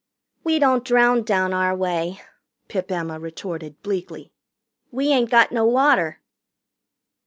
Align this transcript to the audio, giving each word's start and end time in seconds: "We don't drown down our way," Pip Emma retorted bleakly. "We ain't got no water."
"We 0.43 0.57
don't 0.57 0.83
drown 0.83 1.21
down 1.21 1.53
our 1.53 1.75
way," 1.75 2.19
Pip 2.69 2.91
Emma 2.91 3.19
retorted 3.19 3.83
bleakly. 3.83 4.33
"We 4.89 5.09
ain't 5.13 5.29
got 5.29 5.51
no 5.51 5.63
water." 5.63 6.23